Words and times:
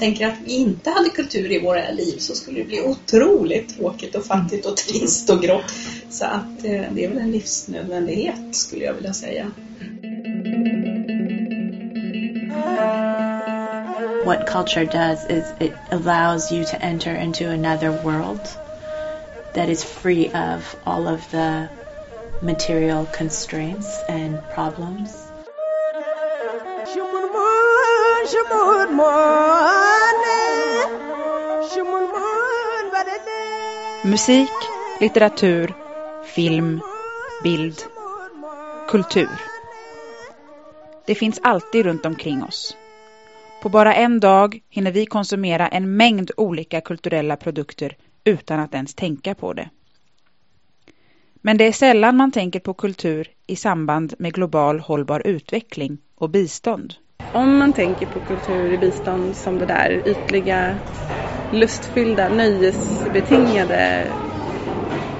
tänker 0.00 0.26
att 0.26 0.38
vi 0.44 0.52
inte 0.52 0.90
hade 0.90 1.08
kultur 1.08 1.52
i 1.52 1.58
våra 1.58 1.90
liv 1.90 2.18
så 2.18 2.34
skulle 2.34 2.58
det 2.58 2.64
bli 2.64 2.80
otroligt 2.80 3.76
tråkigt 3.76 4.14
och 4.14 4.24
fattigt 4.24 4.66
och 4.66 4.76
trist 4.76 5.30
och 5.30 5.42
grått. 5.42 5.72
Så 6.10 6.24
att 6.24 6.64
eh, 6.64 6.82
det 6.92 7.04
är 7.04 7.08
väl 7.08 7.18
en 7.18 7.30
livsnödvändighet 7.30 8.56
skulle 8.56 8.84
jag 8.84 8.94
vilja 8.94 9.12
säga. 9.12 9.50
What 14.24 14.46
culture 14.46 14.84
does 14.84 15.30
is 15.30 15.44
it 15.60 15.72
allows 15.90 16.52
you 16.52 16.64
to 16.64 16.76
enter 16.80 17.14
into 17.14 17.44
another 17.44 17.90
world 18.04 18.40
that 19.54 19.68
is 19.68 19.84
free 19.84 20.26
of 20.28 20.76
all 20.84 21.06
of 21.06 21.30
the 21.30 21.68
material 22.42 23.06
constraints 23.06 24.02
and 24.08 24.38
problems. 24.54 25.29
Musik, 34.04 34.50
litteratur, 35.00 35.74
film, 36.34 36.80
bild, 37.42 37.82
kultur. 38.88 39.28
Det 41.06 41.14
finns 41.14 41.40
alltid 41.42 41.84
runt 41.84 42.06
omkring 42.06 42.42
oss. 42.42 42.76
På 43.62 43.68
bara 43.68 43.94
en 43.94 44.20
dag 44.20 44.60
hinner 44.68 44.92
vi 44.92 45.06
konsumera 45.06 45.68
en 45.68 45.96
mängd 45.96 46.30
olika 46.36 46.80
kulturella 46.80 47.36
produkter 47.36 47.96
utan 48.24 48.60
att 48.60 48.74
ens 48.74 48.94
tänka 48.94 49.34
på 49.34 49.52
det. 49.52 49.68
Men 51.34 51.56
det 51.56 51.64
är 51.64 51.72
sällan 51.72 52.16
man 52.16 52.32
tänker 52.32 52.60
på 52.60 52.74
kultur 52.74 53.28
i 53.46 53.56
samband 53.56 54.14
med 54.18 54.34
global 54.34 54.80
hållbar 54.80 55.26
utveckling 55.26 55.98
och 56.14 56.30
bistånd. 56.30 56.94
Om 57.32 57.56
man 57.58 57.72
tänker 57.72 58.06
på 58.06 58.20
kultur 58.20 58.72
i 58.72 58.78
bistånd 58.78 59.36
som 59.36 59.58
det 59.58 59.66
där 59.66 60.02
ytliga, 60.08 60.80
lustfyllda, 61.50 62.28
nöjesbetingade 62.28 64.12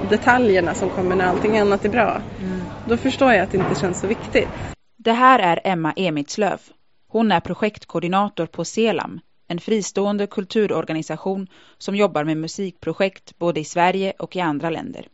detaljerna 0.01 0.75
som 0.75 0.89
kommer 0.89 1.15
när 1.15 1.25
allting 1.25 1.57
annat 1.57 1.85
är 1.85 1.89
bra, 1.89 2.23
mm. 2.39 2.71
då 2.83 2.97
förstår 2.97 3.33
jag 3.33 3.43
att 3.43 3.51
det 3.51 3.57
inte 3.57 3.75
känns 3.75 3.99
så 3.99 4.07
viktigt. 4.07 4.51
Det 4.97 5.11
här 5.11 5.39
är 5.39 5.59
Emma 5.63 5.93
Emitslöv. 5.95 6.61
Hon 7.07 7.31
är 7.31 7.39
projektkoordinator 7.39 8.45
på 8.45 8.65
Selam, 8.65 9.19
en 9.47 9.59
fristående 9.59 10.27
kulturorganisation 10.27 11.47
som 11.77 11.95
jobbar 11.95 12.23
med 12.23 12.37
musikprojekt 12.37 13.39
både 13.39 13.59
i 13.59 13.63
Sverige 13.63 14.13
och 14.19 14.35
i 14.35 14.39
andra 14.39 14.69
länder. 14.69 15.07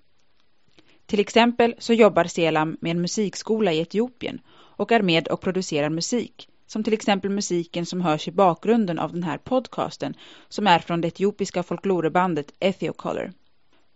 Till 1.06 1.20
exempel 1.20 1.76
så 1.80 1.94
jobbar 1.94 2.24
Selam 2.24 2.78
med 2.82 2.92
en 2.92 3.02
musikskola 3.02 3.74
i 3.74 3.80
Etiopien 3.80 4.42
och 4.50 4.92
är 4.92 5.02
med 5.02 5.28
och 5.28 5.42
producerar 5.42 5.90
musik, 5.90 6.50
som 6.68 6.84
till 6.84 6.94
exempel 6.94 7.30
musiken 7.30 7.86
som 7.86 8.02
hörs 8.02 8.28
i 8.28 8.32
bakgrunden 8.32 9.00
av 9.00 9.14
den 9.14 9.24
här 9.24 9.38
podcasten, 9.38 10.14
som 10.50 10.68
är 10.68 10.80
från 10.80 11.02
det 11.02 11.08
etiopiska 11.08 11.64
folklorebandet 11.64 12.54
Ethiocolor. 12.60 13.32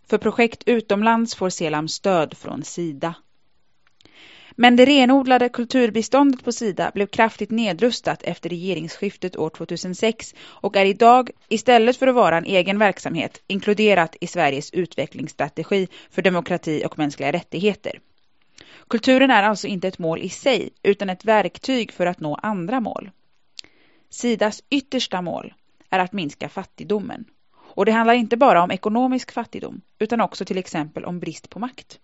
För 0.07 0.17
projekt 0.17 0.63
utomlands 0.65 1.35
får 1.35 1.49
Selam 1.49 1.87
stöd 1.87 2.37
från 2.37 2.63
Sida. 2.63 3.15
Men 4.55 4.75
det 4.75 4.85
renodlade 4.85 5.49
kulturbiståndet 5.49 6.43
på 6.43 6.51
Sida 6.51 6.91
blev 6.93 7.07
kraftigt 7.07 7.51
nedrustat 7.51 8.23
efter 8.23 8.49
regeringsskiftet 8.49 9.37
år 9.37 9.49
2006 9.49 10.35
och 10.41 10.75
är 10.75 10.85
idag, 10.85 11.29
istället 11.49 11.97
för 11.97 12.07
att 12.07 12.15
vara 12.15 12.37
en 12.37 12.45
egen 12.45 12.79
verksamhet, 12.79 13.41
inkluderat 13.47 14.15
i 14.21 14.27
Sveriges 14.27 14.71
utvecklingsstrategi 14.71 15.87
för 16.09 16.21
demokrati 16.21 16.83
och 16.85 16.97
mänskliga 16.97 17.31
rättigheter. 17.31 17.99
Kulturen 18.87 19.31
är 19.31 19.43
alltså 19.43 19.67
inte 19.67 19.87
ett 19.87 19.99
mål 19.99 20.21
i 20.21 20.29
sig, 20.29 20.69
utan 20.83 21.09
ett 21.09 21.25
verktyg 21.25 21.91
för 21.91 22.05
att 22.05 22.19
nå 22.19 22.35
andra 22.35 22.79
mål. 22.79 23.11
Sidas 24.09 24.63
yttersta 24.69 25.21
mål 25.21 25.53
är 25.89 25.99
att 25.99 26.13
minska 26.13 26.49
fattigdomen. 26.49 27.25
Och 27.57 27.85
det 27.85 27.91
handlar 27.91 28.13
inte 28.13 28.37
bara 28.37 28.63
om 28.63 28.71
ekonomisk 28.71 29.31
fattigdom, 29.31 29.81
utan 29.99 30.21
också 30.21 30.45
till 30.45 30.57
exempel 30.57 31.05
om 31.05 31.19
brist 31.19 31.49
på 31.49 31.59
makt. 31.59 31.99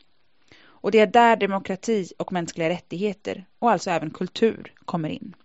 Och 0.60 0.92
det 0.92 1.00
är 1.00 1.08
där 1.08 1.36
demokrati 1.36 2.08
och 2.18 2.32
mänskliga 2.32 2.70
rättigheter, 2.70 3.46
och 3.60 3.72
alltså 3.72 3.90
även 3.90 4.10
kultur, 4.10 4.74
kommer 4.86 5.10
in. 5.10 5.36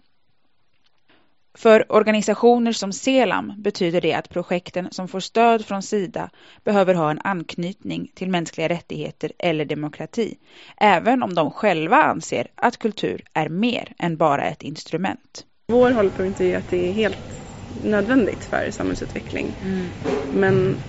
För 1.55 1.93
organisationer 1.93 2.73
som 2.73 2.93
Selam 2.93 3.53
betyder 3.59 4.01
det 4.01 4.15
att 4.15 4.29
projekten 4.29 4.89
som 4.91 5.09
får 5.09 5.21
stöd 5.21 5.65
från 5.65 5.83
Sida 5.83 6.31
behöver 6.65 6.95
ha 6.95 7.11
en 7.11 7.21
anknytning 7.25 8.11
till 8.15 8.31
mänskliga 8.31 8.69
rättigheter 8.69 9.33
eller 9.39 9.65
demokrati, 9.65 10.39
även 10.77 11.23
om 11.23 11.35
de 11.35 11.51
själva 11.51 11.97
anser 11.97 12.47
att 12.55 12.79
kultur 12.79 13.25
är 13.33 13.49
mer 13.49 13.93
än 13.99 14.17
bara 14.17 14.45
ett 14.45 14.63
instrument. 14.63 15.47
Vår 15.67 15.91
hållpunkt 15.91 16.41
är 16.41 16.57
att 16.59 16.69
det 16.69 16.89
är 16.89 16.93
helt 16.93 17.43
nödvändigt 17.69 18.45
för 18.45 18.71
samhällsutveckling. 18.71 19.59
Mm. 19.61 19.93
Men 20.29 20.83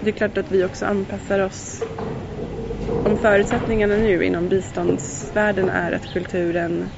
det 0.00 0.10
är 0.10 0.12
klart 0.12 0.38
att 0.38 0.50
vi 0.50 0.64
också 0.64 0.86
anpassar 0.86 1.40
oss 1.40 1.86
om 3.02 3.16
förutsättningarna 3.16 3.96
nu 3.96 4.24
inom 4.24 4.48
biståndsvärlden 4.48 5.68
är 5.68 5.92
att 5.92 6.06
kulturen 6.06 6.90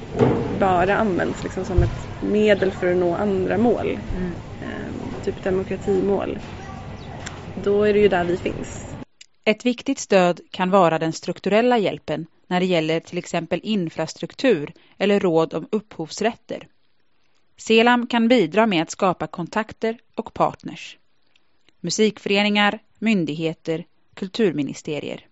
bara 0.49 0.97
används 0.97 1.43
liksom 1.43 1.65
som 1.65 1.83
ett 1.83 2.06
medel 2.19 2.71
för 2.71 2.91
att 2.91 2.97
nå 2.97 3.15
andra 3.15 3.57
mål, 3.57 3.87
mm. 3.87 4.31
eh, 4.61 5.23
typ 5.23 5.43
demokratimål, 5.43 6.37
då 7.63 7.83
är 7.83 7.93
det 7.93 7.99
ju 7.99 8.07
där 8.07 8.23
vi 8.23 8.37
finns. 8.37 8.95
Ett 9.43 9.65
viktigt 9.65 9.99
stöd 9.99 10.41
kan 10.51 10.69
vara 10.69 10.99
den 10.99 11.13
strukturella 11.13 11.77
hjälpen 11.77 12.25
när 12.47 12.59
det 12.59 12.65
gäller 12.65 12.99
till 12.99 13.17
exempel 13.17 13.59
infrastruktur 13.63 14.73
eller 14.97 15.19
råd 15.19 15.53
om 15.53 15.67
upphovsrätter. 15.71 16.67
Selam 17.57 18.07
kan 18.07 18.27
bidra 18.27 18.67
med 18.67 18.81
att 18.81 18.91
skapa 18.91 19.27
kontakter 19.27 19.97
och 20.15 20.33
partners. 20.33 20.97
Musikföreningar, 21.79 22.79
myndigheter, 22.99 23.85
kulturministerier. 24.13 25.25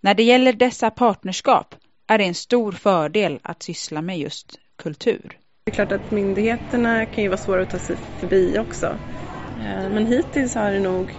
När 0.00 0.14
det 0.14 0.22
gäller 0.22 0.52
dessa 0.52 0.90
partnerskap 0.90 1.74
är 2.06 2.18
det 2.18 2.24
en 2.24 2.34
stor 2.34 2.72
fördel 2.72 3.38
att 3.42 3.62
syssla 3.62 4.02
med 4.02 4.18
just 4.18 4.58
kultur. 4.76 5.38
Det 5.64 5.70
är 5.70 5.74
klart 5.74 5.92
att 5.92 6.10
myndigheterna 6.10 7.06
kan 7.06 7.24
ju 7.24 7.28
vara 7.28 7.38
svåra 7.38 7.62
att 7.62 7.70
ta 7.70 7.78
sig 7.78 7.96
förbi 7.96 8.58
också. 8.58 8.86
Eh, 9.56 9.90
men 9.90 10.06
hittills 10.06 10.54
har 10.54 10.72
det 10.72 10.80
nog 10.80 11.12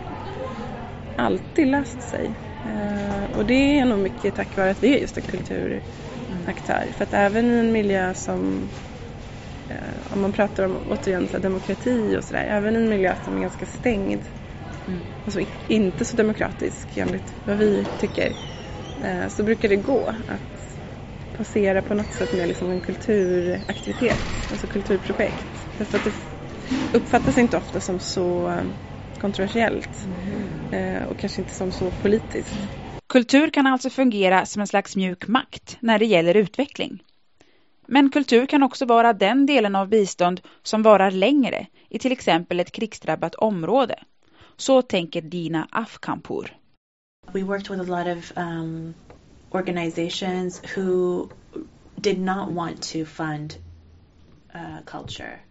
alltid 1.15 1.67
löst 1.67 2.01
sig. 2.01 2.35
Eh, 2.65 3.23
och 3.37 3.45
det 3.45 3.79
är 3.79 3.85
nog 3.85 3.99
mycket 3.99 4.35
tack 4.35 4.57
vare 4.57 4.71
att 4.71 4.83
vi 4.83 4.95
är 4.97 5.01
just 5.01 5.17
en 5.17 5.23
kulturaktör. 5.23 6.91
För 6.97 7.03
att 7.03 7.13
även 7.13 7.51
i 7.51 7.59
en 7.59 7.71
miljö 7.71 8.13
som, 8.13 8.71
eh, 9.69 9.77
om 10.11 10.21
man 10.21 10.31
pratar 10.33 10.63
om 10.63 10.83
återigen 10.85 11.27
så 11.27 11.37
demokrati 11.37 12.17
och 12.17 12.23
sådär, 12.23 12.45
även 12.45 12.75
i 12.75 12.77
en 12.77 12.89
miljö 12.89 13.15
som 13.23 13.37
är 13.37 13.41
ganska 13.41 13.65
stängd, 13.65 14.25
mm. 14.87 15.05
alltså 15.25 15.41
inte 15.67 16.05
så 16.05 16.15
demokratisk 16.17 16.97
enligt 16.97 17.35
vad 17.43 17.57
vi 17.57 17.85
tycker, 17.97 18.33
så 19.29 19.43
brukar 19.43 19.69
det 19.69 19.75
gå 19.75 20.15
att 20.27 20.60
passera 21.37 21.81
på 21.81 21.93
något 21.93 22.13
sätt 22.13 22.31
med 22.33 22.47
liksom 22.47 22.71
en 22.71 22.81
kulturaktivitet, 22.81 24.17
alltså 24.51 24.67
kulturprojekt. 24.67 25.67
Därför 25.77 25.97
att 25.97 26.03
det 26.03 26.13
uppfattas 26.97 27.37
inte 27.37 27.57
ofta 27.57 27.79
som 27.79 27.99
så 27.99 28.49
eh, 28.49 28.63
kontroversiellt 29.19 29.89
mm. 30.71 31.07
och 31.07 31.17
kanske 31.17 31.41
inte 31.41 31.53
som 31.53 31.71
så 31.71 31.91
politiskt. 31.91 32.55
Kultur 33.07 33.49
kan 33.49 33.67
alltså 33.67 33.89
fungera 33.89 34.45
som 34.45 34.59
en 34.59 34.67
slags 34.67 34.95
mjuk 34.95 35.27
makt 35.27 35.77
när 35.79 35.99
det 35.99 36.05
gäller 36.05 36.37
utveckling. 36.37 37.03
Men 37.87 38.09
kultur 38.09 38.45
kan 38.45 38.63
också 38.63 38.85
vara 38.85 39.13
den 39.13 39.45
delen 39.45 39.75
av 39.75 39.87
bistånd 39.89 40.41
som 40.63 40.81
varar 40.81 41.11
längre 41.11 41.67
i 41.89 41.99
till 41.99 42.11
exempel 42.11 42.59
ett 42.59 42.71
krigsdrabbat 42.71 43.35
område. 43.35 43.95
Så 44.57 44.81
tänker 44.81 45.21
Dina 45.21 45.67
Afkampur. 45.71 46.57
We 47.33 47.43
worked 47.43 47.77
with 47.77 47.91
a 47.91 48.03
lot 48.03 48.17
of 48.17 48.31
um, 48.37 48.93
organizations 49.51 50.61
who 50.75 51.29
did 51.95 52.19
not 52.19 52.51
want 52.51 52.81
to 52.81 53.05
fund 53.05 53.55
uh, 54.55 54.79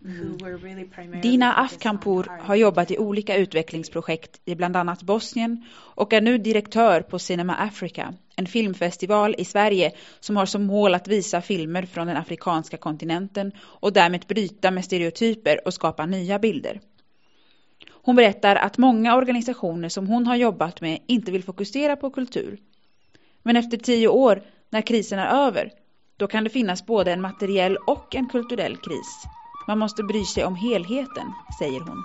mm. 0.05 1.21
Dina 1.23 1.53
Afkampur 1.53 2.27
har 2.41 2.55
jobbat 2.55 2.91
i 2.91 2.99
olika 2.99 3.37
utvecklingsprojekt 3.37 4.41
i 4.45 4.55
bland 4.55 4.77
annat 4.77 5.03
Bosnien 5.03 5.65
och 5.73 6.13
är 6.13 6.21
nu 6.21 6.39
direktör 6.39 7.01
på 7.01 7.19
Cinema 7.19 7.55
Africa, 7.55 8.15
en 8.37 8.47
filmfestival 8.47 9.35
i 9.39 9.45
Sverige 9.45 9.93
som 10.21 10.37
har 10.37 10.47
som 10.47 10.63
mål 10.63 10.95
att 10.95 11.09
visa 11.09 11.43
filmer 11.43 11.83
från 11.83 12.07
den 12.07 12.17
afrikanska 12.17 12.77
kontinenten 12.77 13.53
och 13.61 13.93
därmed 13.93 14.25
bryta 14.29 14.71
med 14.71 14.85
stereotyper 14.85 15.67
och 15.67 15.75
skapa 15.75 16.07
nya 16.07 16.39
bilder. 16.39 16.81
Hon 18.03 18.17
berättar 18.17 18.57
att 18.57 18.79
många 18.79 19.17
organisationer 19.17 19.89
som 19.89 20.07
hon 20.07 20.27
har 20.27 20.37
jobbat 20.37 20.81
med 20.81 20.99
inte 21.07 21.33
vill 21.33 21.45
fokusera 21.45 21.97
på 21.97 22.11
kultur. 22.11 22.59
Men 23.43 23.57
efter 23.57 23.77
tio 23.77 24.09
år, 24.09 24.43
när 24.71 24.83
krisen 24.83 25.19
är 25.19 25.47
över, 25.47 25.73
då 26.17 26.27
kan 26.27 26.45
det 26.45 26.51
finnas 26.51 26.87
både 26.87 27.13
en 27.13 27.21
materiell 27.21 27.77
och 27.77 28.15
en 28.15 28.29
kulturell 28.29 28.77
kris. 28.77 29.25
Man 29.67 29.79
måste 29.79 30.03
bry 30.03 30.25
sig 30.25 30.45
om 30.45 30.55
helheten, 30.55 31.33
säger 31.59 31.81
hon. 31.81 32.05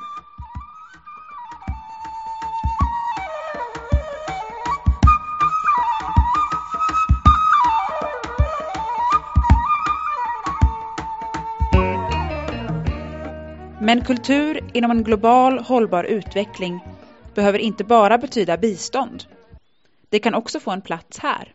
Men 13.81 14.05
kultur 14.05 14.59
inom 14.73 14.91
en 14.91 15.03
global 15.03 15.59
hållbar 15.59 16.03
utveckling 16.03 16.79
behöver 17.35 17.59
inte 17.59 17.83
bara 17.83 18.17
betyda 18.17 18.57
bistånd. 18.57 19.23
Det 20.15 20.19
kan 20.19 20.35
också 20.35 20.59
få 20.59 20.71
en 20.71 20.81
plats 20.81 21.19
här. 21.19 21.53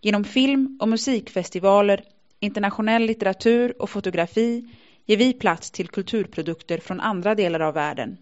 Genom 0.00 0.24
film 0.24 0.78
och 0.80 0.88
musikfestivaler, 0.88 2.04
internationell 2.38 3.02
litteratur 3.02 3.82
och 3.82 3.90
fotografi 3.90 4.64
ger 5.06 5.16
vi 5.16 5.32
plats 5.32 5.70
till 5.70 5.88
kulturprodukter 5.88 6.78
från 6.78 7.00
andra 7.00 7.34
delar 7.34 7.60
av 7.60 7.74
världen. 7.74 8.18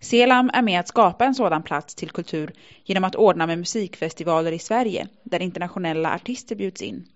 Selam 0.00 0.50
är 0.52 0.62
med 0.62 0.80
att 0.80 0.88
skapa 0.88 1.24
en 1.24 1.34
sådan 1.34 1.62
plats 1.62 1.94
till 1.94 2.10
kultur 2.10 2.52
genom 2.84 3.04
att 3.04 3.14
ordna 3.14 3.46
med 3.46 3.58
musikfestivaler 3.58 4.52
i 4.52 4.58
Sverige 4.58 5.08
där 5.22 5.42
internationella 5.42 6.14
artister 6.14 6.56
bjuds 6.56 6.82
in. 6.82 7.08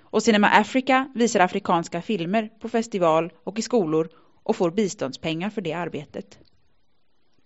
Och 0.00 0.22
Cinema 0.22 0.48
Africa 0.48 1.12
visar 1.14 1.40
afrikanska 1.40 2.02
filmer 2.02 2.50
på 2.60 2.68
festival 2.68 3.32
och 3.44 3.58
i 3.58 3.62
skolor 3.62 4.08
och 4.42 4.56
får 4.56 4.70
biståndspengar 4.70 5.50
för 5.50 5.60
det 5.60 5.72
arbetet. 5.72 6.38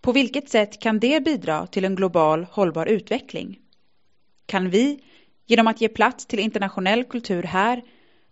På 0.00 0.12
vilket 0.12 0.48
sätt 0.48 0.80
kan 0.80 0.98
det 0.98 1.24
bidra 1.24 1.66
till 1.66 1.84
en 1.84 1.94
global 1.94 2.46
hållbar 2.50 2.86
utveckling? 2.86 3.58
Kan 4.46 4.70
vi, 4.70 5.00
genom 5.46 5.66
att 5.66 5.80
ge 5.80 5.88
plats 5.88 6.26
till 6.26 6.38
internationell 6.38 7.04
kultur 7.04 7.42
här, 7.42 7.82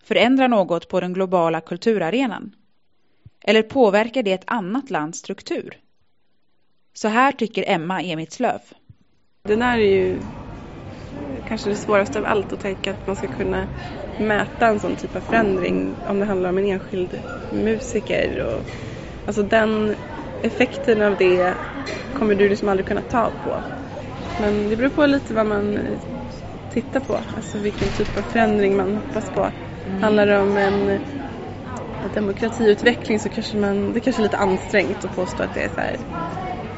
förändra 0.02 0.48
något 0.48 0.88
på 0.88 1.00
den 1.00 1.12
globala 1.12 1.60
kulturarenan? 1.60 2.54
Eller 3.44 3.62
påverkar 3.62 4.22
det 4.22 4.32
ett 4.32 4.44
annat 4.50 4.90
lands 4.90 5.18
struktur? 5.18 5.78
Så 6.92 7.08
här 7.08 7.32
tycker 7.32 7.64
Emma 7.66 8.02
Emitslöv. 8.02 8.60
Det 9.42 9.56
där 9.56 9.78
är 9.78 9.82
ju 9.82 10.22
kanske 11.44 11.70
det 11.70 11.76
svåraste 11.76 12.18
av 12.18 12.24
allt 12.24 12.52
att 12.52 12.60
tänka 12.60 12.90
att 12.90 13.06
man 13.06 13.16
ska 13.16 13.28
kunna 13.28 13.68
mäta 14.16 14.66
en 14.66 14.80
sån 14.80 14.96
typ 14.96 15.16
av 15.16 15.20
förändring 15.20 15.96
om 16.04 16.18
det 16.18 16.24
handlar 16.26 16.50
om 16.50 16.58
en 16.58 16.64
enskild 16.64 17.22
musiker. 17.48 18.38
Och, 18.38 18.66
alltså 19.24 19.42
den 19.42 19.96
effekten 20.42 21.02
av 21.02 21.16
det 21.16 21.54
kommer 22.12 22.34
du 22.34 22.48
liksom 22.48 22.68
aldrig 22.68 22.86
kunna 22.86 23.02
ta 23.02 23.30
på. 23.42 23.64
Men 24.36 24.68
det 24.68 24.76
beror 24.76 24.90
på 24.90 25.06
lite 25.06 25.34
vad 25.34 25.46
man 25.46 25.78
tittar 26.68 27.00
på, 27.00 27.24
alltså 27.36 27.58
vilken 27.58 27.90
typ 27.90 28.16
av 28.16 28.22
förändring 28.22 28.76
man 28.76 28.94
hoppas 28.94 29.30
på. 29.30 29.52
Mm. 29.86 30.02
Handlar 30.02 30.26
det 30.26 30.38
om 30.38 30.56
en 30.56 31.00
demokratiutveckling 32.14 33.20
så 33.20 33.28
kanske 33.28 33.56
man, 33.56 33.92
det 33.92 34.00
kanske 34.00 34.22
är 34.22 34.24
lite 34.24 34.36
ansträngt 34.36 35.04
att 35.04 35.14
påstå 35.14 35.42
att 35.42 35.54
det 35.54 35.60
är 35.60 35.68
så 35.68 35.80
här 35.80 35.96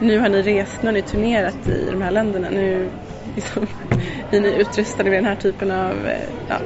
nu 0.01 0.19
har 0.19 0.29
ni 0.29 0.43
rest, 0.43 0.83
nu 0.83 0.89
har 0.89 0.93
ni 0.93 1.03
turnerat 1.03 1.69
i 1.69 1.91
de 1.91 2.03
här 2.03 2.11
länderna, 2.11 2.51
nu 2.51 2.93
liksom, 3.35 3.67
är 4.31 4.41
ni 4.41 4.55
utrustade 4.55 5.11
med 5.11 5.19
den 5.19 5.25
här 5.25 5.37
typen 5.37 5.71
av, 5.71 6.07
eh, 6.07 6.29
ja, 6.47 6.63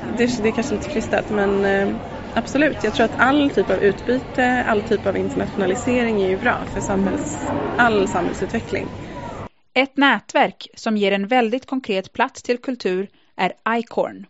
det, 0.00 0.42
det 0.42 0.48
är 0.48 0.52
kanske 0.52 0.74
lite 0.74 0.88
krystat 0.88 1.28
men 1.28 1.64
eh, 1.64 1.88
absolut, 2.32 2.82
jag 2.84 2.94
tror 2.94 3.04
att 3.06 3.14
all 3.18 3.50
typ 3.50 3.70
av 3.70 3.78
utbyte, 3.78 4.64
all 4.66 4.82
typ 4.82 5.06
av 5.06 5.16
internationalisering 5.16 6.20
är 6.22 6.26
ju 6.26 6.38
bra 6.38 6.66
för 6.66 6.80
samhälls, 6.80 7.52
all 7.76 8.08
samhällsutveckling. 8.08 8.94
Ett 9.74 9.96
nätverk 9.96 10.68
som 10.74 10.96
ger 10.96 11.12
en 11.12 11.26
väldigt 11.26 11.66
konkret 11.66 12.12
plats 12.12 12.42
till 12.42 12.58
kultur 12.58 13.08
är 13.36 13.52
ICORN. 13.78 14.26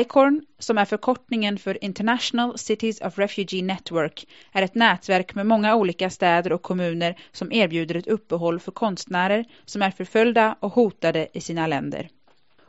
ICORN, 0.00 0.42
som 0.58 0.78
är 0.78 0.84
förkortningen 0.84 1.58
för 1.58 1.84
International 1.84 2.58
Cities 2.58 3.00
of 3.00 3.18
Refugee 3.18 3.62
Network, 3.62 4.26
är 4.52 4.62
ett 4.62 4.74
nätverk 4.74 5.34
med 5.34 5.46
många 5.46 5.76
olika 5.76 6.10
städer 6.10 6.52
och 6.52 6.62
kommuner 6.62 7.16
som 7.32 7.52
erbjuder 7.52 7.94
ett 7.94 8.06
uppehåll 8.06 8.60
för 8.60 8.72
konstnärer 8.72 9.44
som 9.64 9.82
är 9.82 9.90
förföljda 9.90 10.56
och 10.60 10.72
hotade 10.72 11.28
i 11.32 11.40
sina 11.40 11.66
länder. 11.66 12.08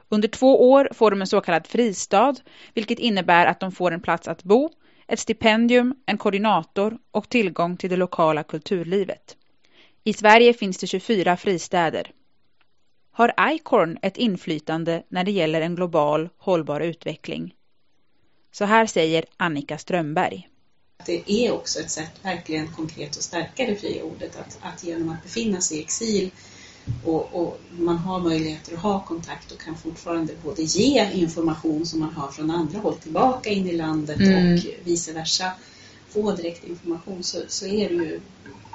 Under 0.10 0.28
två 0.28 0.72
år 0.72 0.90
får 0.94 1.12
de 1.12 1.22
en 1.22 1.28
så 1.28 1.42
kallad 1.42 1.68
fristad, 1.68 2.36
vilket 2.74 3.00
innebär 3.00 3.46
att 3.46 3.60
de 3.60 3.72
får 3.72 3.92
en 3.92 4.02
plats 4.02 4.28
att 4.28 4.44
bo, 4.44 4.70
ett 5.08 5.20
stipendium, 5.20 5.96
en 6.06 6.18
koordinator 6.18 6.98
och 7.12 7.30
tillgång 7.30 7.78
till 7.78 7.90
det 7.90 7.96
lokala 7.96 8.44
kulturlivet. 8.44 9.38
I 10.04 10.14
Sverige 10.14 10.54
finns 10.54 10.78
det 10.78 10.88
24 10.88 11.38
fristäder. 11.38 12.12
Har 13.12 13.34
ICORN 13.54 13.98
ett 14.02 14.18
inflytande 14.18 15.04
när 15.10 15.24
det 15.24 15.32
gäller 15.32 15.62
en 15.62 15.76
global 15.76 16.30
hållbar 16.38 16.82
utveckling? 16.82 17.54
Så 18.52 18.66
här 18.66 18.86
säger 18.86 19.26
Annika 19.38 19.78
Strömberg. 19.78 20.50
Det 21.06 21.32
är 21.32 21.52
också 21.52 21.80
ett 21.80 21.92
sätt 21.92 22.12
verkligen 22.22 22.68
konkret 22.68 23.10
att 23.10 23.24
stärka 23.24 23.66
det 23.66 23.76
fria 23.76 24.04
ordet, 24.04 24.36
att, 24.36 24.60
att 24.62 24.84
genom 24.84 25.10
att 25.10 25.24
befinna 25.24 25.62
sig 25.62 25.78
i 25.78 25.82
exil 25.82 26.32
och, 27.06 27.42
och, 27.42 27.60
man 27.80 27.98
har 27.98 28.20
möjligheter 28.20 28.74
att 28.74 28.80
ha 28.80 29.00
kontakt 29.00 29.52
och 29.52 29.60
kan 29.60 29.78
fortfarande 29.78 30.34
både 30.44 30.62
ge 30.62 31.12
information 31.14 31.86
som 31.86 32.00
man 32.00 32.14
har 32.14 32.28
från 32.28 32.52
andra 32.52 32.80
håll 32.80 32.96
tillbaka 32.96 33.50
in 33.50 33.68
i 33.68 33.74
landet 33.74 34.20
mm. 34.20 34.54
och 34.54 34.60
vice 34.84 35.14
versa 35.14 35.52
få 36.10 36.32
direkt 36.32 36.64
information 36.64 37.24
så, 37.24 37.38
så 37.48 37.66
är 37.66 37.90
det 37.90 37.96
ju 37.96 38.20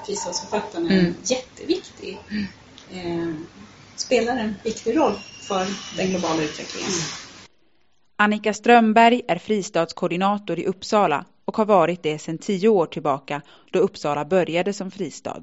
fristadsförfattarna 0.06 0.92
mm. 0.92 1.14
jätteviktig. 1.24 2.18
Mm. 2.30 2.46
Eh, 2.92 3.34
spelar 3.96 4.36
en 4.36 4.54
viktig 4.64 4.96
roll 4.96 5.14
för 5.40 5.66
den 5.96 6.10
globala 6.10 6.42
utvecklingen. 6.42 6.90
Annika 8.16 8.54
Strömberg 8.54 9.22
är 9.28 9.38
fristadskoordinator 9.38 10.58
i 10.58 10.66
Uppsala 10.66 11.24
och 11.44 11.56
har 11.56 11.64
varit 11.64 12.02
det 12.02 12.18
sedan 12.18 12.38
tio 12.38 12.68
år 12.68 12.86
tillbaka 12.86 13.42
då 13.70 13.78
Uppsala 13.78 14.24
började 14.24 14.72
som 14.72 14.90
fristad. 14.90 15.42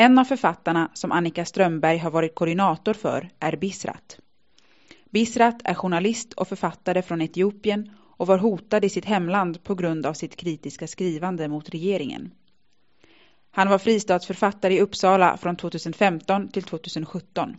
En 0.00 0.18
av 0.18 0.24
författarna 0.24 0.90
som 0.94 1.12
Annika 1.12 1.44
Strömberg 1.44 1.98
har 1.98 2.10
varit 2.10 2.34
koordinator 2.34 2.94
för 2.94 3.30
är 3.38 3.56
Bisrat. 3.56 4.18
Bisrat 5.10 5.60
är 5.64 5.74
journalist 5.74 6.32
och 6.32 6.48
författare 6.48 7.02
från 7.02 7.22
Etiopien 7.22 7.90
och 8.16 8.26
var 8.26 8.38
hotad 8.38 8.84
i 8.84 8.88
sitt 8.88 9.04
hemland 9.04 9.64
på 9.64 9.74
grund 9.74 10.06
av 10.06 10.14
sitt 10.14 10.36
kritiska 10.36 10.86
skrivande 10.86 11.48
mot 11.48 11.68
regeringen. 11.68 12.30
Han 13.50 13.68
var 13.68 13.78
fristadsförfattare 13.78 14.74
i 14.74 14.80
Uppsala 14.80 15.36
från 15.36 15.56
2015 15.56 16.48
till 16.48 16.62
2017. 16.62 17.56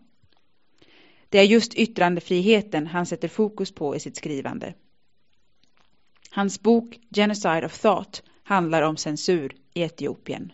Det 1.29 1.39
är 1.39 1.43
just 1.43 1.73
yttrandefriheten 1.73 2.87
han 2.87 3.05
sätter 3.05 3.27
fokus 3.27 3.71
på 3.71 3.95
i 3.95 3.99
sitt 3.99 4.17
skrivande. 4.17 4.73
Hans 6.31 6.61
bok 6.61 6.99
Genocide 7.09 7.65
of 7.65 7.81
Thought 7.81 8.23
handlar 8.43 8.81
om 8.81 8.97
censur 8.97 9.55
i 9.73 9.81
Etiopien. 9.81 10.51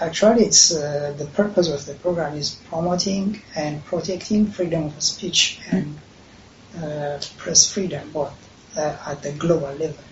Actually, 0.00 0.44
it's 0.44 0.74
uh, 0.74 1.14
the 1.18 1.26
purpose 1.26 1.68
of 1.68 1.84
the 1.84 1.94
program 1.94 2.36
is 2.36 2.50
promoting 2.70 3.42
and 3.54 3.84
protecting 3.84 4.46
freedom 4.46 4.84
of 4.84 5.02
speech 5.02 5.60
and 5.70 5.98
uh, 6.78 7.18
press 7.36 7.70
freedom, 7.72 8.10
uh, 8.16 8.30
at 9.06 9.22
the 9.22 9.32
global 9.32 9.72
level. 9.72 10.04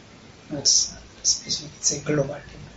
Not 0.51 0.67
specific; 0.67 1.71
it's 1.79 1.93
a 1.93 2.01
global 2.05 2.35
level. 2.35 2.73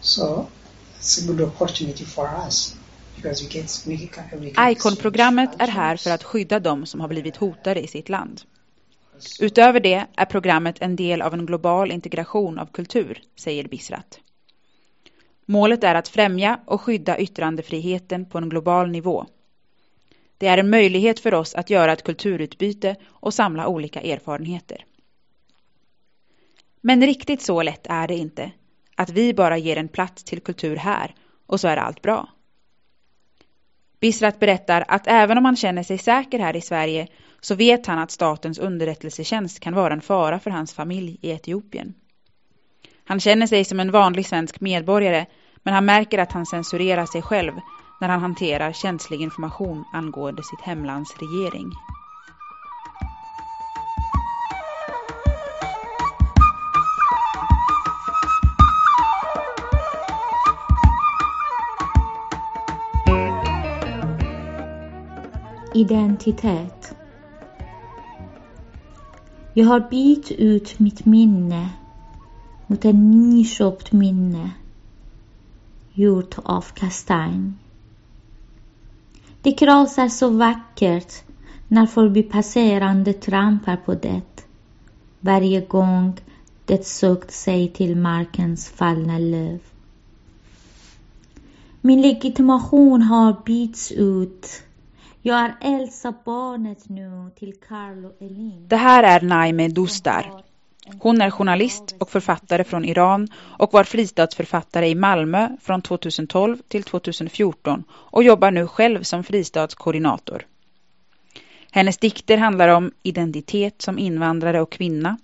So 0.00 0.48
it's 0.96 1.18
a 1.18 1.26
good 1.26 1.40
opportunity 1.40 2.04
for 2.04 2.26
us. 2.26 2.74
ICON-programmet 4.70 5.50
är 5.58 5.68
här 5.68 5.96
för 5.96 6.10
att 6.10 6.24
skydda 6.24 6.60
dem 6.60 6.86
som 6.86 7.00
har 7.00 7.08
blivit 7.08 7.36
hotade 7.36 7.80
i 7.80 7.86
sitt 7.86 8.08
land. 8.08 8.40
Utöver 9.40 9.80
det 9.80 10.06
är 10.16 10.24
programmet 10.24 10.76
en 10.80 10.96
del 10.96 11.22
av 11.22 11.34
en 11.34 11.46
global 11.46 11.90
integration 11.90 12.58
av 12.58 12.66
kultur, 12.66 13.22
säger 13.36 13.68
Bisrat. 13.68 14.20
Målet 15.50 15.84
är 15.84 15.94
att 15.94 16.08
främja 16.08 16.60
och 16.64 16.80
skydda 16.80 17.18
yttrandefriheten 17.18 18.24
på 18.24 18.38
en 18.38 18.48
global 18.48 18.90
nivå. 18.90 19.26
Det 20.38 20.46
är 20.46 20.58
en 20.58 20.70
möjlighet 20.70 21.20
för 21.20 21.34
oss 21.34 21.54
att 21.54 21.70
göra 21.70 21.92
ett 21.92 22.02
kulturutbyte 22.02 22.96
och 23.08 23.34
samla 23.34 23.66
olika 23.66 24.00
erfarenheter. 24.00 24.84
Men 26.80 27.06
riktigt 27.06 27.42
så 27.42 27.62
lätt 27.62 27.86
är 27.86 28.08
det 28.08 28.16
inte 28.16 28.50
att 28.94 29.10
vi 29.10 29.34
bara 29.34 29.58
ger 29.58 29.76
en 29.76 29.88
plats 29.88 30.24
till 30.24 30.40
kultur 30.40 30.76
här 30.76 31.14
och 31.46 31.60
så 31.60 31.68
är 31.68 31.76
allt 31.76 32.02
bra. 32.02 32.28
Bisrat 34.00 34.40
berättar 34.40 34.84
att 34.88 35.06
även 35.06 35.38
om 35.38 35.44
han 35.44 35.56
känner 35.56 35.82
sig 35.82 35.98
säker 35.98 36.38
här 36.38 36.56
i 36.56 36.60
Sverige 36.60 37.08
så 37.40 37.54
vet 37.54 37.86
han 37.86 37.98
att 37.98 38.10
statens 38.10 38.58
underrättelsetjänst 38.58 39.60
kan 39.60 39.74
vara 39.74 39.92
en 39.92 40.00
fara 40.00 40.38
för 40.38 40.50
hans 40.50 40.74
familj 40.74 41.18
i 41.22 41.30
Etiopien. 41.30 41.94
Han 43.08 43.20
känner 43.20 43.46
sig 43.46 43.64
som 43.64 43.80
en 43.80 43.90
vanlig 43.90 44.26
svensk 44.26 44.60
medborgare 44.60 45.26
men 45.62 45.74
han 45.74 45.84
märker 45.84 46.18
att 46.18 46.32
han 46.32 46.46
censurerar 46.46 47.06
sig 47.06 47.22
själv 47.22 47.52
när 48.00 48.08
han 48.08 48.20
hanterar 48.20 48.72
känslig 48.72 49.20
information 49.20 49.84
angående 49.92 50.42
sitt 50.42 50.60
hemlands 50.60 51.16
regering. 51.18 51.72
Identitet 65.74 66.96
Jag 69.54 69.66
har 69.66 69.80
bytt 69.80 70.30
ut 70.30 70.78
mitt 70.78 71.04
minne 71.04 71.68
mot 72.68 72.84
ett 72.84 72.94
nyköpt 72.94 73.92
minne 73.92 74.50
gjort 75.92 76.38
av 76.42 76.64
kastanj. 76.74 77.52
Det 79.42 79.52
krasar 79.52 80.08
så 80.08 80.28
vackert 80.28 81.12
när 81.68 81.86
förbipasserande 81.86 83.12
trampar 83.12 83.76
på 83.76 83.94
det. 83.94 84.46
Varje 85.20 85.60
gång 85.60 86.20
Det 86.64 86.86
sökt 86.86 87.30
sig 87.30 87.68
till 87.68 87.96
markens 87.96 88.68
fallna 88.68 89.18
löv. 89.18 89.60
Min 91.80 92.02
legitimation 92.02 93.02
har 93.02 93.36
bytts 93.46 93.92
ut. 93.92 94.62
Jag 95.22 95.38
är 95.38 95.56
Elsa 95.60 96.14
barnet 96.24 96.88
nu 96.88 97.30
till 97.38 97.54
Carlo 97.68 98.12
Elin. 98.20 98.68
Det 98.68 98.76
här 98.76 99.02
är 99.02 99.26
Naime 99.26 99.68
Dostar. 99.68 100.47
Hon 100.98 101.20
är 101.20 101.30
journalist 101.30 101.94
och 102.00 102.10
författare 102.10 102.64
från 102.64 102.84
Iran 102.84 103.28
och 103.34 103.72
var 103.72 103.84
fristadsförfattare 103.84 104.88
i 104.88 104.94
Malmö 104.94 105.48
från 105.60 105.82
2012 105.82 106.58
till 106.68 106.82
2014 106.82 107.84
och 107.90 108.22
jobbar 108.22 108.50
nu 108.50 108.66
själv 108.66 109.02
som 109.02 109.24
fristadskoordinator. 109.24 110.46
Hennes 111.70 111.98
dikter 111.98 112.36
handlar 112.36 112.68
om 112.68 112.92
identitet 113.02 113.82
som 113.82 113.98
invandrare 113.98 114.60
och 114.60 114.72
kvinna, 114.72 115.18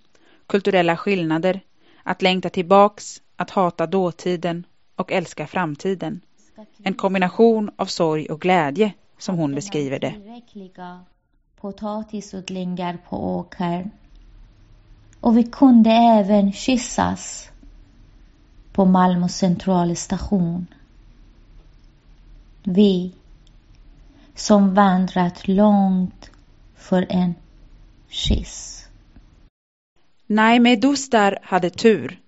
kulturella 0.47 0.97
skillnader, 0.97 1.61
att 2.03 2.23
längta 2.23 2.51
tillbaks, 2.51 3.23
att 3.37 3.51
hata 3.51 3.87
dåtiden 3.87 4.67
och 4.97 5.13
älska 5.13 5.47
framtiden. 5.47 6.21
En 6.83 6.95
kombination 6.95 7.71
av 7.77 7.87
sorg 7.87 8.27
och 8.27 8.41
glädje, 8.41 8.93
som 9.19 9.37
hon 9.37 9.55
beskriver 9.55 9.99
det. 9.99 10.15
Och 15.25 15.37
vi 15.39 15.45
kunde 15.45 15.91
även 15.91 16.53
kyssas 16.53 17.51
på 18.73 18.85
Malmö 18.85 19.29
centralstation. 19.29 20.67
Vi 22.63 23.13
som 24.35 24.75
vandrat 24.75 25.49
långt 25.49 26.31
för 26.77 27.07
en 27.09 27.35
kyss. 28.09 28.87
Naime 30.27 30.77
Dostar 30.77 31.39
hade 31.43 31.71
tur. 31.71 32.21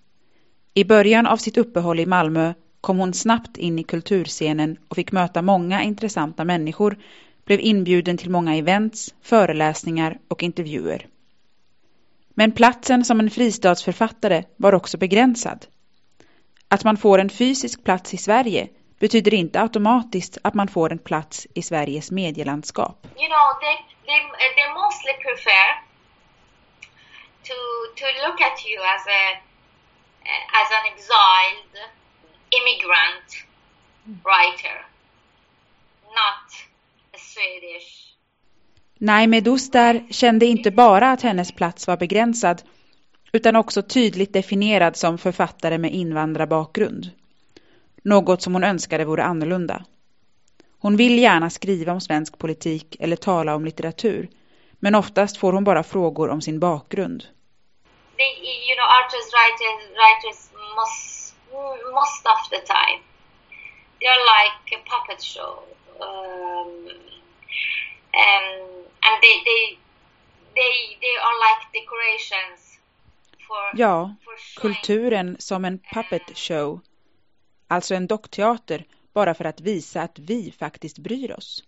I 0.74 0.84
början 0.84 1.26
av 1.26 1.36
sitt 1.36 1.56
uppehåll 1.56 2.00
i 2.00 2.06
Malmö 2.06 2.54
kom 2.80 2.98
hon 2.98 3.14
snabbt 3.14 3.56
in 3.56 3.78
i 3.78 3.82
kulturscenen 3.82 4.76
och 4.88 4.96
fick 4.96 5.12
möta 5.12 5.42
många 5.42 5.82
intressanta 5.82 6.44
människor, 6.44 6.98
blev 7.44 7.60
inbjuden 7.60 8.16
till 8.16 8.30
många 8.30 8.56
events, 8.56 9.14
föreläsningar 9.22 10.18
och 10.28 10.42
intervjuer. 10.42 11.06
Men 12.38 12.52
platsen 12.52 13.04
som 13.04 13.20
en 13.20 13.30
fristadsförfattare 13.30 14.44
var 14.56 14.74
också 14.74 14.98
begränsad. 14.98 15.66
Att 16.68 16.84
man 16.84 16.96
får 16.96 17.18
en 17.18 17.30
fysisk 17.30 17.84
plats 17.84 18.14
i 18.14 18.16
Sverige 18.16 18.68
betyder 18.98 19.34
inte 19.34 19.60
automatiskt 19.60 20.38
att 20.44 20.54
man 20.54 20.68
får 20.68 20.92
en 20.92 20.98
plats 20.98 21.46
i 21.54 21.62
Sveriges 21.62 22.10
medielandskap. 22.10 22.96
You 23.04 23.28
know, 23.28 23.46
they, 23.60 23.76
they, 24.06 24.20
they 24.56 24.68
mostly 24.82 25.12
prefer 25.26 25.66
to, 27.48 27.56
to 28.00 28.06
look 28.24 28.40
at 28.48 28.56
you 28.68 28.78
as, 28.94 29.02
a, 29.20 29.22
as 30.60 30.68
an 30.76 30.84
exiled 30.92 31.74
immigrant 32.58 33.28
writer, 34.24 34.76
not 36.20 36.46
a 37.14 37.18
Swedish 37.18 38.15
Naime 38.98 39.40
Dostar 39.40 40.02
kände 40.10 40.46
inte 40.46 40.70
bara 40.70 41.10
att 41.10 41.22
hennes 41.22 41.52
plats 41.52 41.86
var 41.86 41.96
begränsad 41.96 42.62
utan 43.32 43.56
också 43.56 43.82
tydligt 43.82 44.32
definierad 44.32 44.96
som 44.96 45.18
författare 45.18 45.78
med 45.78 45.94
invandrarbakgrund. 45.94 47.10
Något 48.02 48.42
som 48.42 48.52
hon 48.52 48.64
önskade 48.64 49.04
vore 49.04 49.24
annorlunda. 49.24 49.84
Hon 50.78 50.96
vill 50.96 51.18
gärna 51.18 51.50
skriva 51.50 51.92
om 51.92 52.00
svensk 52.00 52.38
politik 52.38 52.96
eller 53.00 53.16
tala 53.16 53.54
om 53.54 53.64
litteratur, 53.64 54.28
men 54.78 54.94
oftast 54.94 55.36
får 55.36 55.52
hon 55.52 55.64
bara 55.64 55.82
frågor 55.82 56.30
om 56.30 56.40
sin 56.40 56.60
bakgrund. 56.60 57.24
They, 58.16 58.32
you 58.68 58.74
know, 58.76 58.88
artists, 59.00 59.32
writers, 59.36 59.80
writers 60.00 60.40
most, 60.76 61.34
most 61.98 62.22
of 62.34 62.40
the 62.50 62.60
time, 62.76 63.00
they're 64.00 64.24
like 64.34 64.76
a 64.76 64.80
puppet 64.90 65.22
show. 65.22 65.52
Um, 66.00 67.06
um, 68.24 68.46
and 69.06 69.16
they, 69.22 69.36
they, 69.48 69.62
they, 70.54 70.74
they 71.02 71.14
are 71.26 71.36
like 71.46 71.62
decorations 71.78 72.78
for, 73.46 73.62
ja, 73.74 74.14
for 74.24 74.60
kulturen 74.60 75.36
som 75.38 75.64
en 75.64 75.78
puppet 75.78 76.38
show 76.38 76.80
alltså 77.68 77.94
en 77.94 78.06
dockteater 78.06 78.84
bara 79.12 79.34
för 79.34 79.44
att 79.44 79.60
visa 79.60 80.02
att 80.02 80.18
vi 80.18 80.52
faktiskt 80.58 80.98
bryr 80.98 81.32
oss? 81.32 81.64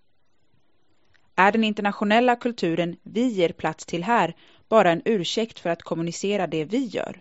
Är 1.35 1.52
den 1.52 1.64
internationella 1.64 2.37
kulturen 2.37 2.97
vi 3.02 3.28
ger 3.28 3.52
plats 3.52 3.87
till 3.87 4.05
här 4.05 4.37
bara 4.69 4.90
en 4.90 5.02
ursäkt 5.05 5.59
för 5.59 5.71
att 5.71 5.83
kommunicera 5.83 6.47
det 6.47 6.64
vi 6.64 6.85
gör? 6.85 7.21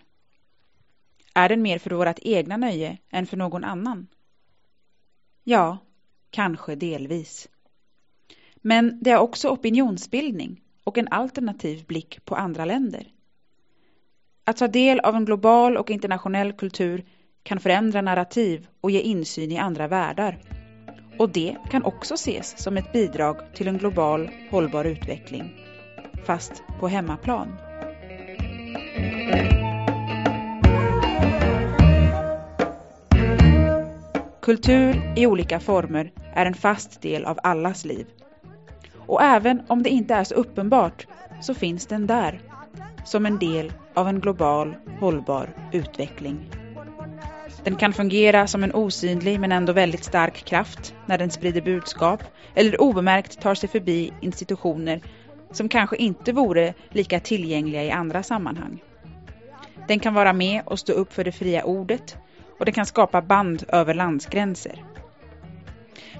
Är 1.34 1.50
den 1.50 1.62
mer 1.62 1.80
för 1.80 1.90
vårt 1.90 2.20
egna 2.20 2.58
nöje 2.58 2.98
än 3.10 3.28
för 3.28 3.38
någon 3.38 3.64
annan? 3.64 4.08
Ja, 5.44 5.78
kanske 6.30 6.76
delvis. 6.76 7.50
Men 8.68 8.98
det 9.02 9.12
är 9.12 9.18
också 9.18 9.50
opinionsbildning 9.50 10.62
och 10.84 10.98
en 10.98 11.08
alternativ 11.08 11.86
blick 11.86 12.26
på 12.26 12.36
andra 12.36 12.66
länder. 12.66 13.08
Att 14.44 14.58
ta 14.58 14.68
del 14.68 15.00
av 15.00 15.16
en 15.16 15.26
global 15.26 15.78
och 15.78 15.92
internationell 15.92 16.54
kultur 16.54 17.06
kan 17.44 17.60
förändra 17.60 18.02
narrativ 18.02 18.68
och 18.82 18.92
ge 18.92 19.00
insyn 19.00 19.52
i 19.52 19.58
andra 19.58 19.88
världar. 19.88 20.40
Och 21.20 21.30
det 21.30 21.56
kan 21.72 21.84
också 21.84 22.14
ses 22.14 22.64
som 22.64 22.78
ett 22.78 22.94
bidrag 22.94 23.38
till 23.56 23.68
en 23.68 23.78
global 23.78 24.30
hållbar 24.52 24.86
utveckling, 24.86 25.54
fast 26.26 26.64
på 26.80 26.88
hemmaplan. 26.88 27.58
Kultur 34.42 35.14
i 35.16 35.28
olika 35.28 35.60
former 35.60 36.12
är 36.34 36.46
en 36.46 36.54
fast 36.54 37.02
del 37.02 37.26
av 37.26 37.40
allas 37.44 37.86
liv. 37.86 38.08
Och 39.08 39.22
även 39.22 39.62
om 39.68 39.84
det 39.84 39.90
inte 39.90 40.14
är 40.14 40.24
så 40.24 40.36
uppenbart 40.36 41.08
så 41.42 41.54
finns 41.54 41.88
den 41.88 42.08
där, 42.08 42.40
som 43.06 43.26
en 43.26 43.40
del 43.40 43.74
av 43.94 44.08
en 44.08 44.20
global 44.20 44.76
hållbar 45.00 45.50
utveckling. 45.72 46.50
Den 47.64 47.76
kan 47.76 47.94
fungera 47.94 48.48
som 48.48 48.64
en 48.64 48.74
osynlig 48.74 49.40
men 49.40 49.52
ändå 49.52 49.74
väldigt 49.74 50.04
stark 50.04 50.46
kraft 50.46 50.94
när 51.06 51.18
den 51.18 51.32
sprider 51.32 51.62
budskap 51.62 52.24
eller 52.56 52.82
obemärkt 52.82 53.42
tar 53.42 53.56
sig 53.56 53.70
förbi 53.70 54.14
institutioner 54.22 55.02
som 55.52 55.70
kanske 55.70 55.98
inte 55.98 56.34
vore 56.34 56.74
lika 56.90 57.20
tillgängliga 57.20 57.84
i 57.84 57.92
andra 57.92 58.24
sammanhang. 58.24 58.84
Den 59.88 60.00
kan 60.00 60.14
vara 60.14 60.34
med 60.34 60.62
och 60.66 60.80
stå 60.80 60.94
upp 60.94 61.14
för 61.14 61.24
det 61.24 61.32
fria 61.32 61.64
ordet 61.64 62.18
och 62.60 62.66
den 62.66 62.74
kan 62.74 62.86
skapa 62.86 63.22
band 63.22 63.64
över 63.68 63.94
landsgränser. 63.94 64.84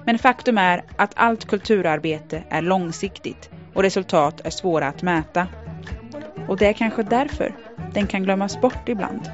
Men 0.06 0.18
faktum 0.18 0.58
är 0.58 0.84
att 0.96 1.12
allt 1.16 1.44
kulturarbete 1.44 2.42
är 2.50 2.62
långsiktigt 2.62 3.50
och 3.74 3.82
resultat 3.82 4.40
är 4.44 4.50
svåra 4.50 4.86
att 4.86 5.02
mäta. 5.02 5.46
Och 6.48 6.56
det 6.56 6.66
är 6.66 6.72
kanske 6.72 7.02
därför 7.02 7.56
den 7.94 8.06
kan 8.06 8.22
glömmas 8.22 8.60
bort 8.60 8.88
ibland. 8.88 9.30